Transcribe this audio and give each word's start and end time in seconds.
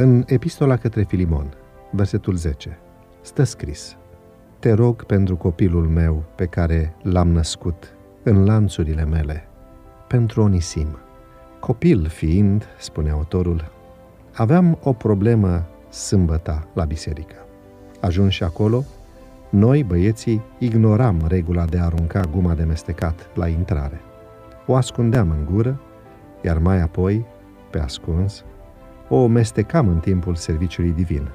În 0.00 0.24
epistola 0.26 0.76
către 0.76 1.02
Filimon, 1.02 1.54
versetul 1.90 2.34
10, 2.34 2.78
stă 3.20 3.42
scris 3.42 3.96
Te 4.58 4.72
rog 4.72 5.04
pentru 5.04 5.36
copilul 5.36 5.88
meu 5.88 6.24
pe 6.34 6.46
care 6.46 6.94
l-am 7.02 7.28
născut 7.28 7.94
în 8.22 8.44
lanțurile 8.44 9.04
mele, 9.04 9.48
pentru 10.08 10.42
Onisim. 10.42 10.98
Copil 11.58 12.06
fiind, 12.06 12.66
spune 12.78 13.10
autorul, 13.10 13.70
aveam 14.34 14.78
o 14.82 14.92
problemă 14.92 15.66
sâmbăta 15.88 16.68
la 16.74 16.84
biserică. 16.84 17.36
Ajuns 18.00 18.32
și 18.32 18.42
acolo, 18.42 18.84
noi, 19.50 19.84
băieții, 19.84 20.42
ignoram 20.58 21.24
regula 21.28 21.64
de 21.64 21.78
a 21.78 21.84
arunca 21.84 22.20
guma 22.20 22.54
de 22.54 22.64
mestecat 22.64 23.30
la 23.34 23.48
intrare. 23.48 24.00
O 24.66 24.74
ascundeam 24.74 25.30
în 25.30 25.54
gură, 25.54 25.80
iar 26.42 26.58
mai 26.58 26.80
apoi, 26.80 27.26
pe 27.70 27.78
ascuns, 27.78 28.44
o 29.12 29.26
mestecam 29.26 29.88
în 29.88 29.98
timpul 29.98 30.34
serviciului 30.34 30.90
divin. 30.90 31.28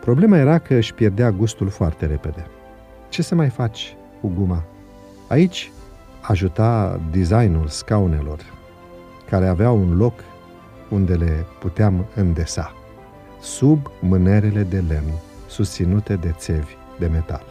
Problema 0.00 0.36
era 0.36 0.58
că 0.58 0.74
își 0.74 0.94
pierdea 0.94 1.30
gustul 1.30 1.68
foarte 1.68 2.06
repede. 2.06 2.46
Ce 3.08 3.22
să 3.22 3.34
mai 3.34 3.48
faci 3.48 3.96
cu 4.20 4.32
guma? 4.36 4.64
Aici 5.28 5.72
ajuta 6.20 7.00
designul 7.10 7.66
scaunelor, 7.66 8.38
care 9.30 9.46
aveau 9.46 9.76
un 9.78 9.96
loc 9.96 10.20
unde 10.90 11.14
le 11.14 11.46
puteam 11.60 12.06
îndesa, 12.14 12.74
sub 13.40 13.90
mânerele 14.00 14.62
de 14.62 14.84
lemn 14.88 15.12
susținute 15.46 16.14
de 16.14 16.34
țevi 16.36 16.76
de 16.98 17.06
metal. 17.06 17.44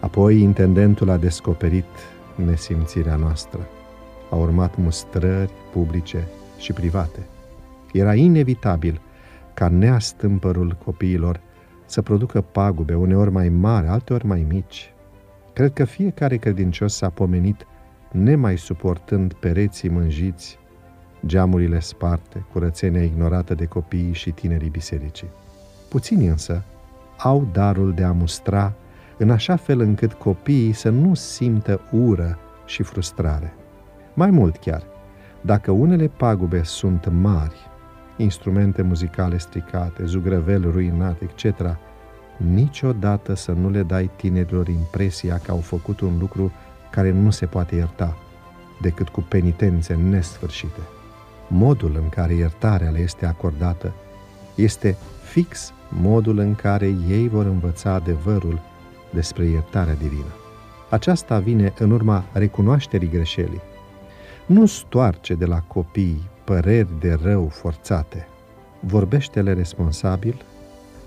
Apoi 0.00 0.40
intendentul 0.40 1.10
a 1.10 1.16
descoperit 1.16 1.84
nesimțirea 2.34 3.16
noastră. 3.16 3.66
Au 4.30 4.40
urmat 4.40 4.76
mustrări 4.76 5.50
publice 5.72 6.28
și 6.58 6.72
private. 6.72 7.26
Era 7.96 8.14
inevitabil 8.14 9.00
ca 9.54 9.68
neastâmpărul 9.68 10.78
copiilor 10.84 11.40
să 11.86 12.02
producă 12.02 12.40
pagube, 12.40 12.94
uneori 12.94 13.30
mai 13.30 13.48
mari, 13.48 13.86
alteori 13.86 14.26
mai 14.26 14.46
mici. 14.48 14.92
Cred 15.52 15.72
că 15.72 15.84
fiecare 15.84 16.36
credincios 16.36 16.94
s-a 16.94 17.10
pomenit 17.10 17.66
nemai 18.12 18.58
suportând 18.58 19.32
pereții 19.32 19.88
mânjiți, 19.88 20.58
geamurile 21.26 21.80
sparte, 21.80 22.44
curățenia 22.52 23.02
ignorată 23.02 23.54
de 23.54 23.64
copiii 23.64 24.12
și 24.12 24.30
tinerii 24.30 24.68
bisericii. 24.68 25.28
Puțini 25.88 26.26
însă 26.26 26.62
au 27.18 27.48
darul 27.52 27.92
de 27.94 28.02
a 28.02 28.12
mustra 28.12 28.74
în 29.18 29.30
așa 29.30 29.56
fel 29.56 29.80
încât 29.80 30.12
copiii 30.12 30.72
să 30.72 30.88
nu 30.88 31.14
simtă 31.14 31.80
ură 31.92 32.38
și 32.66 32.82
frustrare. 32.82 33.54
Mai 34.14 34.30
mult 34.30 34.56
chiar, 34.56 34.82
dacă 35.40 35.70
unele 35.70 36.06
pagube 36.06 36.62
sunt 36.62 37.08
mari, 37.20 37.56
instrumente 38.16 38.82
muzicale 38.82 39.38
stricate, 39.38 40.04
zugrăveli 40.04 40.70
ruinate, 40.70 41.30
etc., 41.34 41.76
niciodată 42.36 43.34
să 43.34 43.52
nu 43.52 43.70
le 43.70 43.82
dai 43.82 44.10
tinerilor 44.16 44.68
impresia 44.68 45.38
că 45.38 45.50
au 45.50 45.58
făcut 45.58 46.00
un 46.00 46.18
lucru 46.18 46.52
care 46.90 47.10
nu 47.10 47.30
se 47.30 47.46
poate 47.46 47.74
ierta, 47.74 48.16
decât 48.80 49.08
cu 49.08 49.20
penitențe 49.20 49.94
nesfârșite. 49.94 50.80
Modul 51.48 51.96
în 52.02 52.08
care 52.08 52.34
iertarea 52.34 52.90
le 52.90 52.98
este 52.98 53.26
acordată 53.26 53.92
este 54.54 54.96
fix 55.22 55.72
modul 55.88 56.38
în 56.38 56.54
care 56.54 56.94
ei 57.08 57.28
vor 57.28 57.44
învăța 57.44 57.90
adevărul 57.90 58.60
despre 59.12 59.44
iertarea 59.44 59.94
divină. 59.94 60.34
Aceasta 60.90 61.38
vine 61.38 61.72
în 61.78 61.90
urma 61.90 62.24
recunoașterii 62.32 63.08
greșelii. 63.08 63.60
Nu 64.46 64.66
stoarce 64.66 65.34
de 65.34 65.44
la 65.44 65.60
copii 65.60 66.22
păreri 66.46 66.88
de 67.00 67.18
rău 67.22 67.48
forțate. 67.48 68.26
Vorbește-le 68.80 69.52
responsabil, 69.52 70.44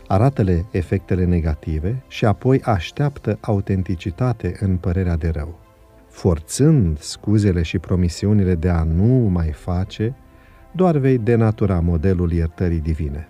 arată-le 0.08 0.66
efectele 0.72 1.26
negative 1.26 2.04
și 2.08 2.26
apoi 2.26 2.62
așteaptă 2.62 3.38
autenticitate 3.42 4.58
în 4.60 4.78
părerea 4.78 5.16
de 5.16 5.30
rău. 5.30 5.60
Forțând 6.10 7.00
scuzele 7.00 7.62
și 7.62 7.80
promisiunile 7.80 8.56
de 8.56 8.70
a 8.70 8.84
nu 8.84 9.30
mai 9.30 9.52
face, 9.52 10.16
doar 10.72 10.98
vei 10.98 11.18
denatura 11.18 11.80
modelul 11.80 12.32
iertării 12.32 12.80
divine. 12.80 13.28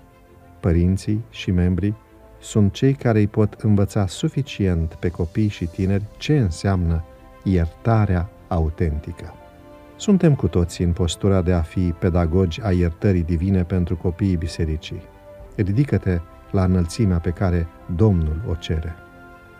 Părinții 0.59 1.23
și 1.29 1.51
membrii 1.51 1.95
sunt 2.39 2.73
cei 2.73 2.93
care 2.93 3.19
îi 3.19 3.27
pot 3.27 3.53
învăța 3.53 4.07
suficient 4.07 4.93
pe 4.93 5.09
copii 5.09 5.47
și 5.47 5.65
tineri 5.65 6.03
ce 6.17 6.37
înseamnă 6.37 7.03
iertarea 7.43 8.29
autentică. 8.47 9.33
Suntem 9.99 10.35
cu 10.35 10.47
toții 10.47 10.85
în 10.85 10.91
postura 10.91 11.41
de 11.41 11.53
a 11.53 11.61
fi 11.61 11.93
pedagogi 11.99 12.61
a 12.63 12.71
iertării 12.71 13.23
divine 13.23 13.63
pentru 13.63 13.95
copiii 13.95 14.35
bisericii. 14.35 15.01
Ridică-te 15.55 16.19
la 16.51 16.63
înălțimea 16.63 17.17
pe 17.17 17.29
care 17.29 17.67
Domnul 17.95 18.41
o 18.49 18.53
cere. 18.53 18.95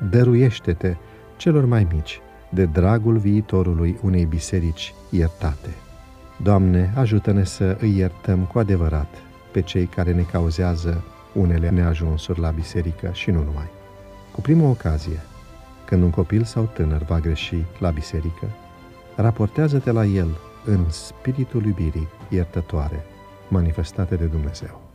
Dăruiește-te 0.10 0.96
celor 1.38 1.66
mai 1.66 1.88
mici 1.94 2.20
de 2.50 2.66
dragul 2.66 3.18
viitorului 3.18 4.00
unei 4.02 4.26
biserici 4.26 4.94
iertate. 5.10 5.70
Doamne, 6.44 6.94
ajută-ne 6.96 7.44
să 7.44 7.78
îi 7.80 7.98
iertăm 7.98 8.40
cu 8.40 8.60
adevărat 8.60 9.16
pe 9.52 9.62
cei 9.62 9.86
care 9.86 10.14
ne 10.14 10.22
cauzează 10.22 11.04
unele 11.34 11.70
neajunsuri 11.70 12.40
la 12.40 12.50
biserică 12.50 13.10
și 13.14 13.32
nu 13.32 13.44
numai. 13.44 13.70
Cu 14.32 14.42
prima 14.42 14.70
ocazie, 14.70 15.20
când 15.86 16.04
un 16.04 16.10
copil 16.10 16.44
sau 16.44 16.70
tânăr 16.74 17.02
va 17.02 17.20
greși 17.20 17.58
la 17.80 17.90
biserică, 17.90 18.46
raportează-te 19.22 19.92
la 19.92 20.06
el 20.06 20.38
în 20.66 20.90
spiritul 20.90 21.66
iubirii 21.66 22.08
iertătoare 22.30 23.06
manifestate 23.50 24.16
de 24.16 24.26
Dumnezeu. 24.26 24.89